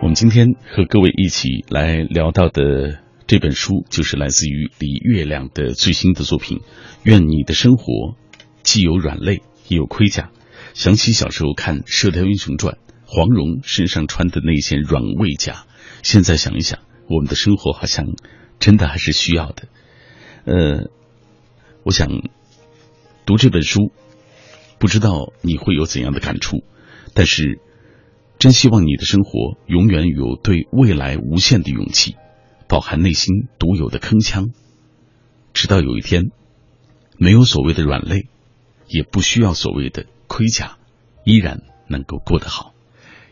[0.00, 6.58] 我们今天和各位一起来聊到的这本书，就是来自于李月亮的最新的作品
[7.04, 8.16] 《愿你的生活
[8.64, 9.36] 既有软肋》。
[9.72, 10.30] 也有盔甲，
[10.74, 12.74] 想起小时候看《射雕英雄传》，
[13.06, 15.64] 黄蓉身上穿的那件软猬甲。
[16.02, 18.04] 现在想一想，我们的生活好像
[18.58, 19.68] 真的还是需要的。
[20.44, 20.90] 呃，
[21.84, 22.08] 我想
[23.24, 23.92] 读这本书，
[24.78, 26.62] 不知道你会有怎样的感触，
[27.14, 27.58] 但是
[28.38, 32.16] 真希望你的生活永远有对未来无限的勇气，
[32.68, 34.52] 饱含内心独有的铿锵，
[35.54, 36.30] 直到有一天，
[37.16, 38.26] 没有所谓的软肋。
[38.92, 40.76] 也不需要所谓的盔甲，
[41.24, 42.74] 依然能够过得好。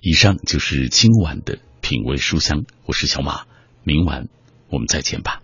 [0.00, 3.44] 以上就是今晚的品味书香，我是小马，
[3.84, 4.28] 明晚
[4.70, 5.39] 我们再见吧。